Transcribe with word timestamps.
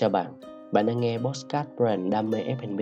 Chào 0.00 0.10
bạn, 0.10 0.40
bạn 0.72 0.86
đang 0.86 1.00
nghe 1.00 1.18
Postcard 1.18 1.70
Brand 1.76 2.12
Đam 2.12 2.30
mê 2.30 2.38
F&B. 2.38 2.80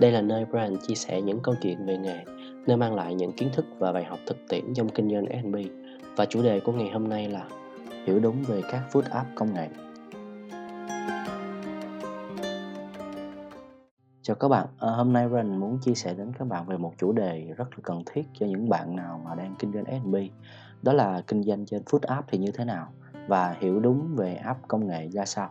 Đây 0.00 0.12
là 0.12 0.20
nơi 0.20 0.44
Brand 0.44 0.78
chia 0.86 0.94
sẻ 0.94 1.22
những 1.22 1.40
câu 1.42 1.54
chuyện 1.62 1.86
về 1.86 1.98
nghề, 1.98 2.24
nơi 2.66 2.76
mang 2.76 2.94
lại 2.94 3.14
những 3.14 3.32
kiến 3.32 3.48
thức 3.52 3.64
và 3.78 3.92
bài 3.92 4.04
học 4.04 4.18
thực 4.26 4.36
tiễn 4.48 4.74
trong 4.74 4.88
kinh 4.88 5.10
doanh 5.10 5.24
F&B. 5.24 5.56
Và 6.16 6.24
chủ 6.24 6.42
đề 6.42 6.60
của 6.60 6.72
ngày 6.72 6.90
hôm 6.90 7.08
nay 7.08 7.28
là 7.28 7.48
hiểu 8.06 8.20
đúng 8.20 8.42
về 8.42 8.62
các 8.70 8.82
food 8.92 9.02
app 9.10 9.28
công 9.34 9.54
nghệ. 9.54 9.68
Chào 14.22 14.36
các 14.36 14.48
bạn, 14.48 14.66
à, 14.78 14.88
hôm 14.90 15.12
nay 15.12 15.28
Brand 15.28 15.50
muốn 15.50 15.78
chia 15.82 15.94
sẻ 15.94 16.14
đến 16.14 16.32
các 16.38 16.44
bạn 16.44 16.66
về 16.66 16.76
một 16.76 16.92
chủ 16.98 17.12
đề 17.12 17.52
rất 17.56 17.68
là 17.70 17.78
cần 17.82 18.02
thiết 18.06 18.22
cho 18.34 18.46
những 18.46 18.68
bạn 18.68 18.96
nào 18.96 19.20
mà 19.24 19.34
đang 19.34 19.54
kinh 19.58 19.72
doanh 19.72 19.84
F&B. 19.84 20.16
Đó 20.82 20.92
là 20.92 21.22
kinh 21.26 21.42
doanh 21.42 21.66
trên 21.66 21.82
food 21.82 22.00
app 22.02 22.28
thì 22.30 22.38
như 22.38 22.50
thế 22.50 22.64
nào 22.64 22.92
và 23.28 23.56
hiểu 23.60 23.80
đúng 23.80 24.16
về 24.16 24.34
app 24.34 24.68
công 24.68 24.86
nghệ 24.86 25.08
ra 25.08 25.24
sao. 25.24 25.50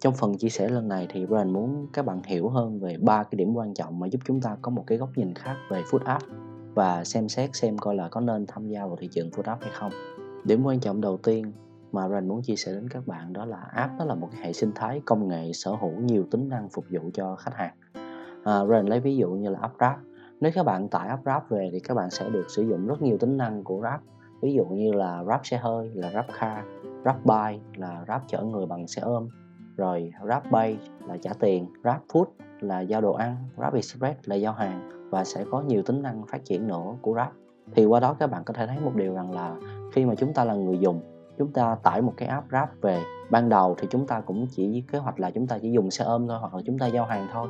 Trong 0.00 0.14
phần 0.14 0.36
chia 0.36 0.48
sẻ 0.48 0.68
lần 0.68 0.88
này 0.88 1.06
thì 1.10 1.26
Brian 1.26 1.52
muốn 1.52 1.86
các 1.92 2.06
bạn 2.06 2.22
hiểu 2.22 2.48
hơn 2.48 2.80
về 2.80 2.96
ba 3.00 3.22
cái 3.22 3.36
điểm 3.36 3.54
quan 3.54 3.74
trọng 3.74 3.98
mà 3.98 4.06
giúp 4.06 4.20
chúng 4.24 4.40
ta 4.40 4.56
có 4.62 4.70
một 4.70 4.84
cái 4.86 4.98
góc 4.98 5.10
nhìn 5.16 5.34
khác 5.34 5.56
về 5.70 5.82
food 5.82 6.04
app 6.04 6.24
và 6.74 7.04
xem 7.04 7.28
xét 7.28 7.50
xem 7.52 7.78
coi 7.78 7.94
là 7.94 8.08
có 8.08 8.20
nên 8.20 8.46
tham 8.48 8.68
gia 8.68 8.86
vào 8.86 8.96
thị 8.96 9.08
trường 9.12 9.30
food 9.30 9.42
app 9.42 9.62
hay 9.62 9.70
không. 9.74 9.92
Điểm 10.44 10.64
quan 10.64 10.80
trọng 10.80 11.00
đầu 11.00 11.16
tiên 11.16 11.52
mà 11.92 12.08
Brian 12.08 12.28
muốn 12.28 12.42
chia 12.42 12.56
sẻ 12.56 12.72
đến 12.72 12.88
các 12.88 13.06
bạn 13.06 13.32
đó 13.32 13.44
là 13.44 13.56
app 13.56 13.98
đó 13.98 14.04
là 14.04 14.14
một 14.14 14.28
hệ 14.42 14.52
sinh 14.52 14.72
thái 14.74 15.00
công 15.04 15.28
nghệ 15.28 15.52
sở 15.52 15.70
hữu 15.70 16.00
nhiều 16.00 16.24
tính 16.30 16.48
năng 16.48 16.68
phục 16.68 16.84
vụ 16.90 17.10
cho 17.14 17.36
khách 17.36 17.54
hàng. 17.54 17.74
À, 18.44 18.64
Brian 18.64 18.86
lấy 18.86 19.00
ví 19.00 19.16
dụ 19.16 19.30
như 19.30 19.48
là 19.48 19.58
app 19.62 19.78
Grab. 19.78 19.96
Nếu 20.40 20.52
các 20.54 20.62
bạn 20.62 20.88
tải 20.88 21.08
app 21.08 21.24
Grab 21.24 21.42
về 21.48 21.68
thì 21.72 21.80
các 21.80 21.94
bạn 21.94 22.10
sẽ 22.10 22.30
được 22.30 22.46
sử 22.48 22.62
dụng 22.62 22.86
rất 22.86 23.02
nhiều 23.02 23.18
tính 23.18 23.36
năng 23.36 23.64
của 23.64 23.78
Grab. 23.78 24.00
Ví 24.42 24.52
dụ 24.52 24.64
như 24.64 24.92
là 24.92 25.22
Grab 25.22 25.40
xe 25.44 25.56
hơi, 25.56 25.90
là 25.94 26.10
Grab 26.10 26.24
car, 26.40 26.64
Grab 27.02 27.16
bike 27.24 27.64
là 27.76 28.02
Grab 28.06 28.22
chở 28.28 28.42
người 28.42 28.66
bằng 28.66 28.86
xe 28.86 29.02
ôm, 29.02 29.28
rồi 29.76 30.12
GrabPay 30.22 30.78
là 31.08 31.16
trả 31.16 31.30
tiền, 31.40 31.66
GrabFood 31.82 32.24
là 32.60 32.80
giao 32.80 33.00
đồ 33.00 33.12
ăn, 33.12 33.36
GrabExpress 33.56 34.20
là 34.24 34.36
giao 34.36 34.52
hàng 34.52 34.90
và 35.10 35.24
sẽ 35.24 35.44
có 35.50 35.60
nhiều 35.60 35.82
tính 35.82 36.02
năng 36.02 36.26
phát 36.26 36.44
triển 36.44 36.66
nữa 36.66 36.94
của 37.02 37.12
Grab. 37.12 37.28
Thì 37.74 37.84
qua 37.84 38.00
đó 38.00 38.14
các 38.18 38.26
bạn 38.26 38.44
có 38.44 38.54
thể 38.54 38.66
thấy 38.66 38.80
một 38.80 38.94
điều 38.94 39.14
rằng 39.14 39.32
là 39.32 39.56
khi 39.92 40.04
mà 40.04 40.14
chúng 40.14 40.32
ta 40.32 40.44
là 40.44 40.54
người 40.54 40.78
dùng, 40.78 41.00
chúng 41.38 41.52
ta 41.52 41.74
tải 41.82 42.02
một 42.02 42.12
cái 42.16 42.28
app 42.28 42.48
Grab 42.48 42.68
về, 42.80 43.02
ban 43.30 43.48
đầu 43.48 43.74
thì 43.78 43.88
chúng 43.90 44.06
ta 44.06 44.20
cũng 44.20 44.46
chỉ 44.46 44.84
kế 44.92 44.98
hoạch 44.98 45.20
là 45.20 45.30
chúng 45.30 45.46
ta 45.46 45.58
chỉ 45.58 45.70
dùng 45.70 45.90
xe 45.90 46.04
ôm 46.04 46.28
thôi 46.28 46.38
hoặc 46.40 46.54
là 46.54 46.62
chúng 46.66 46.78
ta 46.78 46.86
giao 46.86 47.04
hàng 47.04 47.28
thôi. 47.32 47.48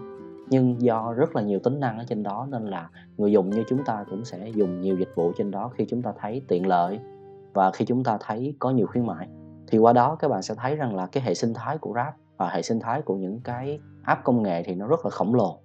Nhưng 0.49 0.81
do 0.81 1.13
rất 1.13 1.37
là 1.37 1.43
nhiều 1.43 1.59
tính 1.59 1.81
năng 1.81 1.99
ở 1.99 2.05
trên 2.09 2.23
đó 2.23 2.47
nên 2.51 2.67
là 2.67 2.91
người 3.17 3.33
dùng 3.33 3.51
như 3.51 3.65
chúng 3.69 3.85
ta 3.85 4.05
cũng 4.11 4.25
sẽ 4.25 4.49
dùng 4.49 4.81
nhiều 4.81 4.97
dịch 4.97 5.13
vụ 5.15 5.33
trên 5.37 5.51
đó 5.51 5.71
khi 5.75 5.85
chúng 5.89 6.03
ta 6.03 6.13
thấy 6.21 6.43
tiện 6.49 6.67
lợi 6.67 7.01
và 7.53 7.71
khi 7.71 7.85
chúng 7.85 8.05
ta 8.05 8.19
thấy 8.21 8.55
có 8.59 8.71
nhiều 8.71 8.87
khuyến 8.87 9.07
mại 9.07 9.29
thì 9.69 9.79
qua 9.79 9.93
đó 9.93 10.17
các 10.19 10.29
bạn 10.29 10.43
sẽ 10.43 10.55
thấy 10.55 10.77
rằng 10.77 10.97
là 10.97 11.07
cái 11.07 11.23
hệ 11.23 11.35
sinh 11.35 11.55
thái 11.55 11.79
của 11.79 11.93
Grab 11.93 12.15
và 12.37 12.49
hệ 12.49 12.63
sinh 12.63 12.81
thái 12.81 13.03
của 13.03 13.17
những 13.17 13.41
cái 13.41 13.81
app 14.05 14.25
công 14.25 14.43
nghệ 14.43 14.63
thì 14.63 14.75
nó 14.75 14.87
rất 14.87 15.05
là 15.05 15.11
khổng 15.11 15.35
lồ. 15.35 15.59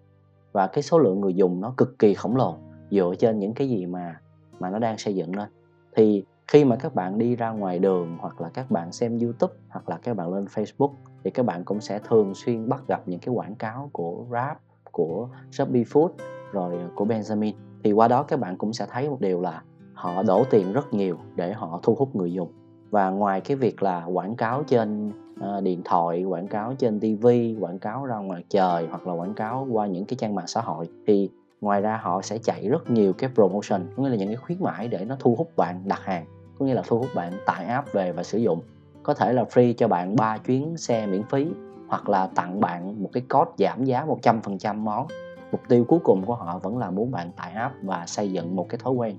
Và 0.52 0.67
cái 0.67 0.83
số 0.83 0.99
lượng 0.99 1.21
người 1.21 1.33
dùng 1.33 1.61
nó 1.61 1.73
cực 1.77 1.99
kỳ 1.99 2.13
khổng 2.13 2.35
lồ 2.35 2.58
dựa 2.91 3.13
trên 3.19 3.39
những 3.39 3.53
cái 3.53 3.69
gì 3.69 3.85
mà 3.85 4.19
mà 4.59 4.69
nó 4.69 4.80
đang 4.80 4.97
xây 4.97 5.16
dựng 5.16 5.35
lên. 5.35 5.49
Thì 5.95 6.25
khi 6.47 6.66
mà 6.66 6.75
các 6.75 6.95
bạn 6.95 7.17
đi 7.17 7.35
ra 7.35 7.49
ngoài 7.49 7.80
đường 7.80 8.17
hoặc 8.19 8.41
là 8.41 8.49
các 8.53 8.71
bạn 8.71 8.91
xem 8.91 9.19
YouTube 9.19 9.53
hoặc 9.69 9.89
là 9.89 9.97
các 10.03 10.15
bạn 10.15 10.33
lên 10.33 10.45
Facebook 10.45 10.93
thì 11.23 11.31
các 11.31 11.45
bạn 11.45 11.63
cũng 11.63 11.81
sẽ 11.81 11.99
thường 11.99 12.33
xuyên 12.36 12.69
bắt 12.69 12.88
gặp 12.88 13.02
những 13.05 13.19
cái 13.19 13.36
quảng 13.36 13.55
cáo 13.55 13.89
của 13.93 14.25
Grab, 14.30 14.58
của 14.91 15.30
Shopee 15.52 15.83
Food 15.83 16.09
rồi 16.52 16.80
của 16.95 17.05
Benjamin. 17.05 17.53
Thì 17.83 17.91
qua 17.91 18.08
đó 18.08 18.23
các 18.23 18.39
bạn 18.39 18.58
cũng 18.58 18.73
sẽ 18.73 18.86
thấy 18.89 19.09
một 19.09 19.17
điều 19.19 19.41
là 19.41 19.63
họ 19.93 20.23
đổ 20.23 20.43
tiền 20.49 20.73
rất 20.73 20.93
nhiều 20.93 21.17
để 21.36 21.53
họ 21.53 21.80
thu 21.83 21.95
hút 21.95 22.15
người 22.15 22.33
dùng 22.33 22.61
và 22.92 23.09
ngoài 23.09 23.42
cái 23.42 23.58
việc 23.58 23.84
là 23.84 24.06
quảng 24.06 24.36
cáo 24.36 24.64
trên 24.64 25.11
uh, 25.39 25.64
điện 25.64 25.81
thoại 25.86 26.23
quảng 26.23 26.47
cáo 26.47 26.73
trên 26.78 27.00
tv 27.00 27.28
quảng 27.59 27.80
cáo 27.80 28.06
ra 28.06 28.17
ngoài 28.17 28.44
trời 28.50 28.88
hoặc 28.89 29.08
là 29.08 29.14
quảng 29.14 29.33
cáo 29.33 29.67
qua 29.72 29.88
những 29.88 30.06
cái 30.06 30.17
trang 30.20 30.36
mạng 30.36 30.48
xã 30.48 30.61
hội 30.61 30.89
thì 31.08 31.30
ngoài 31.61 31.81
ra 31.81 32.00
họ 32.03 32.22
sẽ 32.22 32.38
chạy 32.38 32.67
rất 32.67 32.89
nhiều 32.89 33.14
cái 33.14 33.30
promotion 33.33 33.81
có 33.98 34.03
nghĩa 34.03 34.09
là 34.09 34.16
những 34.16 34.28
cái 34.28 34.38
khuyến 34.38 34.58
mãi 34.61 34.88
để 34.88 35.05
nó 35.05 35.15
thu 35.20 35.36
hút 35.36 35.52
bạn 35.58 35.82
đặt 35.86 36.02
hàng 36.04 36.26
có 36.61 36.65
nghĩa 36.65 36.73
là 36.73 36.82
thu 36.88 36.99
hút 36.99 37.10
bạn 37.15 37.33
tải 37.45 37.65
app 37.65 37.93
về 37.93 38.11
và 38.11 38.23
sử 38.23 38.38
dụng. 38.38 38.61
Có 39.04 39.14
thể 39.14 39.33
là 39.33 39.44
free 39.44 39.73
cho 39.73 39.88
bạn 39.88 40.15
3 40.15 40.38
chuyến 40.38 40.77
xe 40.77 41.05
miễn 41.05 41.23
phí 41.23 41.48
hoặc 41.88 42.10
là 42.10 42.27
tặng 42.36 42.60
bạn 42.60 43.04
một 43.04 43.10
cái 43.14 43.23
code 43.30 43.52
giảm 43.58 43.83
giá 43.83 44.05
100% 44.05 44.76
món. 44.76 45.08
Mục 45.52 45.61
tiêu 45.67 45.86
cuối 45.88 45.99
cùng 46.04 46.26
của 46.26 46.36
họ 46.36 46.60
vẫn 46.60 46.77
là 46.77 46.92
muốn 46.92 47.11
bạn 47.11 47.32
tải 47.32 47.52
app 47.52 47.76
và 47.83 48.05
xây 48.05 48.32
dựng 48.32 48.55
một 48.55 48.70
cái 48.70 48.80
thói 48.83 48.94
quen 48.94 49.15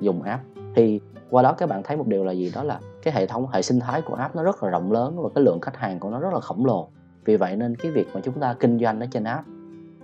dùng 0.00 0.22
app. 0.22 0.42
Thì 0.74 1.00
qua 1.30 1.42
đó 1.42 1.52
các 1.52 1.68
bạn 1.68 1.82
thấy 1.82 1.96
một 1.96 2.06
điều 2.06 2.24
là 2.24 2.32
gì? 2.32 2.52
Đó 2.54 2.62
là 2.62 2.80
cái 3.02 3.14
hệ 3.14 3.26
thống 3.26 3.46
hệ 3.52 3.62
sinh 3.62 3.80
thái 3.80 4.02
của 4.02 4.14
app 4.14 4.36
nó 4.36 4.42
rất 4.42 4.62
là 4.62 4.70
rộng 4.70 4.92
lớn 4.92 5.22
và 5.22 5.28
cái 5.34 5.44
lượng 5.44 5.60
khách 5.60 5.76
hàng 5.76 6.00
của 6.00 6.10
nó 6.10 6.20
rất 6.20 6.32
là 6.32 6.40
khổng 6.40 6.66
lồ 6.66 6.88
vì 7.24 7.36
vậy 7.36 7.56
nên 7.56 7.76
cái 7.76 7.92
việc 7.92 8.08
mà 8.14 8.20
chúng 8.24 8.40
ta 8.40 8.54
kinh 8.60 8.78
doanh 8.78 9.00
ở 9.00 9.06
trên 9.10 9.24
app 9.24 9.46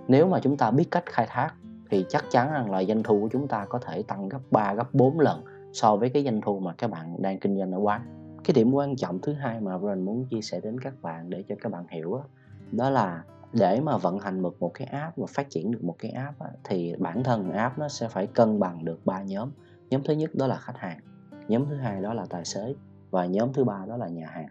nếu 0.07 0.27
mà 0.27 0.39
chúng 0.39 0.57
ta 0.57 0.71
biết 0.71 0.85
cách 0.91 1.03
khai 1.05 1.27
thác 1.29 1.53
thì 1.89 2.05
chắc 2.09 2.25
chắn 2.29 2.51
rằng 2.51 2.71
là 2.71 2.83
doanh 2.83 3.03
thu 3.03 3.21
của 3.21 3.29
chúng 3.31 3.47
ta 3.47 3.65
có 3.69 3.79
thể 3.79 4.03
tăng 4.03 4.29
gấp 4.29 4.39
3, 4.51 4.73
gấp 4.73 4.93
4 4.93 5.19
lần 5.19 5.43
so 5.73 5.95
với 5.95 6.09
cái 6.09 6.23
doanh 6.23 6.41
thu 6.41 6.59
mà 6.59 6.73
các 6.77 6.91
bạn 6.91 7.21
đang 7.21 7.39
kinh 7.39 7.57
doanh 7.57 7.71
ở 7.71 7.79
quán. 7.79 8.01
Cái 8.43 8.53
điểm 8.53 8.73
quan 8.73 8.95
trọng 8.95 9.19
thứ 9.21 9.33
hai 9.33 9.61
mà 9.61 9.77
Brian 9.77 10.05
muốn 10.05 10.25
chia 10.25 10.41
sẻ 10.41 10.59
đến 10.59 10.79
các 10.79 10.93
bạn 11.01 11.29
để 11.29 11.43
cho 11.49 11.55
các 11.61 11.71
bạn 11.71 11.87
hiểu 11.89 12.11
đó, 12.11 12.23
đó 12.71 12.89
là 12.89 13.23
để 13.53 13.81
mà 13.81 13.97
vận 13.97 14.19
hành 14.19 14.43
được 14.43 14.55
một 14.59 14.71
cái 14.73 14.87
app 14.87 15.17
và 15.17 15.27
phát 15.29 15.49
triển 15.49 15.71
được 15.71 15.83
một 15.83 15.95
cái 15.99 16.11
app 16.11 16.37
thì 16.63 16.95
bản 16.99 17.23
thân 17.23 17.51
app 17.51 17.79
nó 17.79 17.87
sẽ 17.87 18.07
phải 18.07 18.27
cân 18.27 18.59
bằng 18.59 18.85
được 18.85 19.05
ba 19.05 19.21
nhóm. 19.21 19.51
Nhóm 19.89 20.03
thứ 20.03 20.13
nhất 20.13 20.35
đó 20.35 20.47
là 20.47 20.55
khách 20.55 20.77
hàng, 20.77 20.99
nhóm 21.47 21.65
thứ 21.69 21.75
hai 21.75 22.01
đó 22.01 22.13
là 22.13 22.25
tài 22.29 22.45
xế 22.45 22.73
và 23.11 23.25
nhóm 23.25 23.53
thứ 23.53 23.63
ba 23.63 23.85
đó 23.87 23.97
là 23.97 24.07
nhà 24.07 24.27
hàng. 24.27 24.47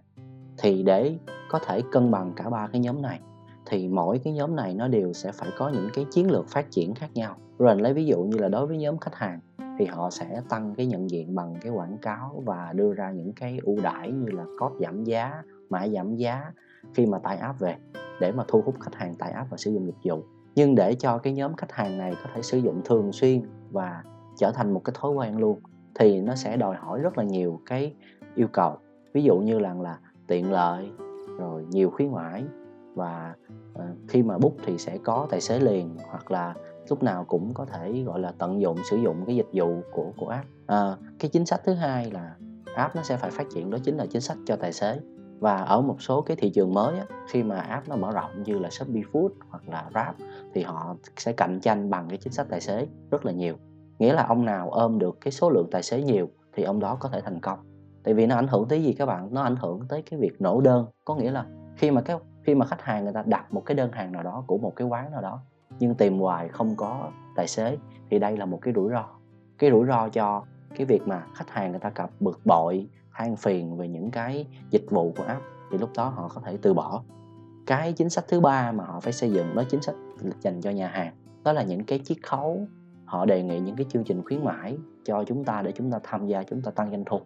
Thì 0.59 0.83
để 0.83 1.19
có 1.51 1.59
thể 1.67 1.83
cân 1.93 2.11
bằng 2.11 2.33
cả 2.37 2.51
ba 2.51 2.69
cái 2.73 2.81
nhóm 2.81 3.03
này, 3.03 3.21
thì 3.67 3.89
mỗi 3.89 4.21
cái 4.25 4.33
nhóm 4.33 4.57
này 4.57 4.75
nó 4.75 4.89
đều 4.89 5.13
sẽ 5.13 5.33
phải 5.33 5.49
có 5.59 5.69
những 5.69 5.89
cái 5.95 6.07
chiến 6.11 6.31
lược 6.31 6.49
phát 6.49 6.71
triển 6.71 6.95
khác 6.95 7.11
nhau. 7.15 7.37
Rồi 7.59 7.77
lấy 7.81 7.95
ví 7.95 8.07
dụ 8.07 8.23
như 8.23 8.39
là 8.39 8.49
đối 8.49 8.67
với 8.67 8.79
nhóm 8.79 8.99
khách 8.99 9.15
hàng, 9.15 9.41
thì 9.79 9.85
họ 9.85 10.11
sẽ 10.11 10.43
tăng 10.49 10.75
cái 10.77 10.87
nhận 10.87 11.11
diện 11.11 11.35
bằng 11.35 11.55
cái 11.61 11.73
quảng 11.73 11.99
cáo 11.99 12.43
và 12.47 12.73
đưa 12.73 12.95
ra 12.95 13.11
những 13.11 13.33
cái 13.33 13.59
ưu 13.63 13.77
đãi 13.83 14.11
như 14.11 14.31
là 14.33 14.45
code 14.61 14.87
giảm 14.87 15.05
giá, 15.05 15.43
mã 15.71 15.89
giảm 15.89 16.17
giá 16.17 16.53
khi 16.95 17.07
mà 17.07 17.19
tải 17.19 17.37
app 17.37 17.61
về 17.61 17.77
để 18.21 18.33
mà 18.33 18.45
thu 18.49 18.63
hút 18.67 18.75
khách 18.81 18.95
hàng 18.95 19.15
tải 19.15 19.31
app 19.31 19.51
và 19.51 19.57
sử 19.57 19.71
dụng 19.71 19.87
dịch 19.87 20.11
vụ. 20.11 20.23
Nhưng 20.55 20.75
để 20.75 20.95
cho 20.95 21.19
cái 21.19 21.33
nhóm 21.33 21.55
khách 21.57 21.73
hàng 21.73 21.99
này 21.99 22.15
có 22.25 22.31
thể 22.35 22.43
sử 22.43 22.59
dụng 22.59 22.81
thường 22.85 23.13
xuyên 23.13 23.43
và 23.71 24.03
trở 24.37 24.53
thành 24.53 24.75
một 24.75 24.81
cái 24.85 24.95
thói 25.01 25.13
quen 25.13 25.37
luôn, 25.39 25.61
thì 25.95 26.21
nó 26.21 26.35
sẽ 26.35 26.57
đòi 26.57 26.77
hỏi 26.77 27.01
rất 27.01 27.19
là 27.19 27.25
nhiều 27.25 27.61
cái 27.67 27.95
yêu 28.39 28.49
cầu. 28.53 28.77
Ví 29.13 29.23
dụ 29.23 29.39
như 29.39 29.59
là 29.59 29.75
là 29.75 29.99
tiện 30.27 30.53
lợi 30.53 30.91
rồi 31.39 31.65
nhiều 31.71 31.91
khuyến 31.91 32.13
mãi 32.13 32.45
và 32.95 33.35
ờ, 33.75 33.85
khi 34.09 34.23
mà 34.23 34.39
bút 34.39 34.57
thì 34.65 34.79
sẽ 34.79 34.99
có 35.05 35.27
tài 35.31 35.41
xế 35.41 35.59
liền 35.59 35.97
hoặc 36.11 36.31
là 36.31 36.55
lúc 36.89 37.03
nào 37.03 37.25
cũng 37.25 37.55
có 37.55 37.65
thể 37.65 38.03
gọi 38.03 38.21
là 38.21 38.33
tận 38.39 38.61
dụng 38.61 38.79
sử 38.91 38.97
dụng 38.97 39.25
cái 39.27 39.37
dịch 39.37 39.49
vụ 39.53 39.81
của 39.93 40.13
của 40.17 40.29
app. 40.29 40.47
À, 40.67 40.97
cái 41.19 41.31
chính 41.31 41.47
sách 41.47 41.61
thứ 41.65 41.75
hai 41.75 42.11
là 42.11 42.37
app 42.75 42.97
nó 42.97 43.03
sẽ 43.03 43.17
phải 43.17 43.31
phát 43.31 43.47
triển 43.55 43.71
đó 43.71 43.79
chính 43.85 43.97
là 43.97 44.07
chính 44.07 44.21
sách 44.21 44.39
cho 44.47 44.57
tài 44.57 44.73
xế. 44.73 45.01
Và 45.41 45.57
ở 45.57 45.81
một 45.81 46.03
số 46.03 46.21
cái 46.21 46.37
thị 46.37 46.51
trường 46.51 46.75
mới 46.75 46.99
á, 46.99 47.07
khi 47.29 47.43
mà 47.43 47.61
app 47.61 47.89
nó 47.89 47.97
mở 47.97 48.13
rộng 48.13 48.43
như 48.43 48.59
là 48.59 48.71
Shopee 48.71 49.03
Food 49.13 49.29
hoặc 49.51 49.69
là 49.69 49.89
Grab 49.91 50.15
thì 50.55 50.63
họ 50.63 50.97
sẽ 51.17 51.33
cạnh 51.33 51.61
tranh 51.61 51.91
bằng 51.91 52.09
cái 52.09 52.19
chính 52.19 52.33
sách 52.33 52.47
tài 52.51 52.61
xế 52.61 52.87
rất 53.11 53.27
là 53.27 53.33
nhiều. 53.33 53.55
Nghĩa 53.99 54.13
là 54.13 54.27
ông 54.27 54.45
nào 54.45 54.71
ôm 54.71 54.99
được 54.99 55.19
cái 55.21 55.33
số 55.33 55.51
lượng 55.51 55.69
tài 55.71 55.83
xế 55.83 56.03
nhiều 56.03 56.29
thì 56.53 56.63
ông 56.63 56.81
đó 56.81 56.97
có 57.01 57.09
thể 57.09 57.21
thành 57.21 57.41
công 57.41 57.59
tại 58.09 58.15
vì 58.15 58.27
nó 58.27 58.37
ảnh 58.37 58.47
hưởng 58.47 58.69
tới 58.69 58.83
gì 58.83 58.93
các 58.93 59.07
bạn? 59.07 59.29
Nó 59.31 59.43
ảnh 59.43 59.57
hưởng 59.57 59.81
tới 59.89 60.03
cái 60.03 60.21
việc 60.21 60.41
nổ 60.41 60.61
đơn. 60.61 60.87
Có 61.05 61.15
nghĩa 61.15 61.31
là 61.31 61.47
khi 61.77 61.91
mà 61.91 62.01
cái, 62.01 62.17
khi 62.47 62.55
mà 62.55 62.67
khách 62.67 62.83
hàng 62.83 63.05
người 63.05 63.13
ta 63.13 63.23
đặt 63.27 63.53
một 63.53 63.63
cái 63.67 63.75
đơn 63.75 63.93
hàng 63.93 64.13
nào 64.13 64.23
đó 64.23 64.45
của 64.47 64.59
một 64.59 64.73
cái 64.77 64.87
quán 64.87 65.11
nào 65.11 65.21
đó, 65.21 65.41
nhưng 65.79 65.95
tìm 65.95 66.19
hoài 66.19 66.49
không 66.49 66.77
có 66.77 67.11
tài 67.37 67.49
xế, 67.49 67.77
thì 68.11 68.19
đây 68.19 68.37
là 68.37 68.45
một 68.45 68.59
cái 68.63 68.75
rủi 68.75 68.91
ro. 68.91 69.05
Cái 69.59 69.71
rủi 69.71 69.87
ro 69.87 70.09
cho 70.09 70.43
cái 70.77 70.87
việc 70.87 71.09
mà 71.09 71.27
khách 71.35 71.51
hàng 71.51 71.71
người 71.71 71.81
ta 71.81 71.91
gặp 71.95 72.11
bực 72.21 72.41
bội, 72.45 72.89
than 73.15 73.37
phiền 73.37 73.77
về 73.77 73.89
những 73.89 74.11
cái 74.11 74.47
dịch 74.71 74.85
vụ 74.91 75.13
của 75.17 75.25
app, 75.25 75.43
thì 75.71 75.79
lúc 75.79 75.91
đó 75.97 76.09
họ 76.09 76.31
có 76.35 76.41
thể 76.45 76.59
từ 76.63 76.75
bỏ. 76.75 77.03
Cái 77.67 77.93
chính 77.93 78.11
sách 78.11 78.25
thứ 78.29 78.41
ba 78.41 78.73
mà 78.73 78.85
họ 78.85 79.01
phải 79.01 79.13
xây 79.13 79.31
dựng 79.31 79.55
đó 79.55 79.63
chính 79.71 79.83
sách 79.83 79.97
dành 80.41 80.61
cho 80.61 80.71
nhà 80.71 80.89
hàng. 80.89 81.15
Đó 81.45 81.53
là 81.53 81.63
những 81.63 81.85
cái 81.85 82.01
chiết 82.05 82.19
khấu. 82.23 82.61
Họ 83.05 83.25
đề 83.25 83.43
nghị 83.43 83.61
những 83.61 83.77
cái 83.77 83.87
chương 83.89 84.05
trình 84.05 84.23
khuyến 84.25 84.45
mãi 84.45 84.79
cho 85.05 85.25
chúng 85.25 85.45
ta 85.45 85.63
để 85.63 85.73
chúng 85.73 85.91
ta 85.91 85.99
tham 86.03 86.27
gia, 86.27 86.43
chúng 86.43 86.63
ta 86.63 86.71
tăng 86.71 86.91
doanh 86.91 87.05
thu 87.05 87.21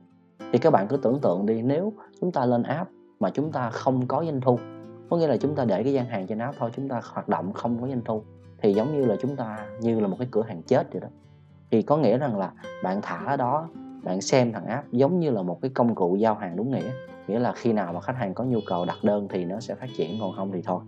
thì 0.53 0.59
các 0.59 0.71
bạn 0.71 0.89
cứ 0.89 0.97
tưởng 0.97 1.19
tượng 1.21 1.47
đi 1.47 1.63
nếu 1.63 1.93
chúng 2.21 2.33
ta 2.33 2.47
lên 2.47 2.63
app 2.63 2.91
mà 3.21 3.31
chúng 3.31 3.53
ta 3.53 3.71
không 3.71 4.07
có 4.07 4.25
doanh 4.25 4.41
thu 4.41 4.59
có 5.11 5.17
nghĩa 5.17 5.27
là 5.27 5.37
chúng 5.37 5.55
ta 5.55 5.65
để 5.65 5.83
cái 5.83 5.93
gian 5.93 6.07
hàng 6.07 6.27
trên 6.27 6.39
app 6.39 6.57
thôi 6.59 6.71
chúng 6.77 6.89
ta 6.89 7.01
hoạt 7.05 7.29
động 7.29 7.53
không 7.53 7.81
có 7.81 7.89
doanh 7.89 8.03
thu 8.05 8.23
thì 8.63 8.75
giống 8.75 8.93
như 8.93 9.05
là 9.05 9.17
chúng 9.21 9.37
ta 9.37 9.67
như 9.81 10.01
là 10.01 10.09
một 10.09 10.17
cái 10.19 10.29
cửa 10.31 10.43
hàng 10.43 10.63
chết 10.63 10.93
vậy 10.93 11.01
đó. 11.01 11.09
Thì 11.71 11.83
có 11.83 11.97
nghĩa 11.97 12.19
rằng 12.19 12.39
là 12.39 12.53
bạn 12.83 13.01
thả 13.03 13.25
ở 13.27 13.37
đó 13.37 13.69
bạn 14.03 14.21
xem 14.21 14.53
thằng 14.53 14.67
app 14.67 14.93
giống 14.93 15.21
như 15.21 15.31
là 15.31 15.43
một 15.43 15.59
cái 15.63 15.71
công 15.75 15.95
cụ 15.95 16.17
giao 16.17 16.35
hàng 16.35 16.57
đúng 16.57 16.71
nghĩa. 16.71 16.91
Nghĩa 17.29 17.39
là 17.39 17.53
khi 17.53 17.73
nào 17.73 17.93
mà 17.93 18.01
khách 18.01 18.17
hàng 18.17 18.35
có 18.35 18.45
nhu 18.45 18.59
cầu 18.67 18.85
đặt 18.85 18.97
đơn 19.03 19.29
thì 19.31 19.45
nó 19.45 19.61
sẽ 19.61 19.75
phát 19.75 19.89
triển 19.97 20.21
còn 20.21 20.37
không 20.37 20.53
thì 20.53 20.63
thôi. 20.63 20.81